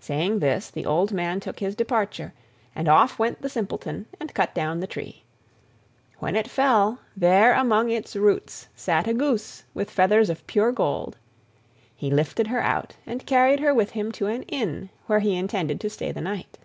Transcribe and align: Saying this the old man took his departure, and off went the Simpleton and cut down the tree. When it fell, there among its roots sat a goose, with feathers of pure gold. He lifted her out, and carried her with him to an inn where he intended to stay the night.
Saying 0.00 0.40
this 0.40 0.70
the 0.70 0.84
old 0.84 1.12
man 1.12 1.38
took 1.38 1.60
his 1.60 1.76
departure, 1.76 2.34
and 2.74 2.88
off 2.88 3.16
went 3.16 3.42
the 3.42 3.48
Simpleton 3.48 4.06
and 4.18 4.34
cut 4.34 4.52
down 4.52 4.80
the 4.80 4.88
tree. 4.88 5.22
When 6.18 6.34
it 6.34 6.50
fell, 6.50 6.98
there 7.16 7.54
among 7.54 7.88
its 7.88 8.16
roots 8.16 8.66
sat 8.74 9.06
a 9.06 9.14
goose, 9.14 9.62
with 9.74 9.88
feathers 9.88 10.30
of 10.30 10.44
pure 10.48 10.72
gold. 10.72 11.16
He 11.94 12.10
lifted 12.10 12.48
her 12.48 12.60
out, 12.60 12.96
and 13.06 13.24
carried 13.24 13.60
her 13.60 13.72
with 13.72 13.90
him 13.90 14.10
to 14.18 14.26
an 14.26 14.42
inn 14.48 14.90
where 15.06 15.20
he 15.20 15.36
intended 15.36 15.80
to 15.82 15.90
stay 15.90 16.10
the 16.10 16.22
night. 16.22 16.58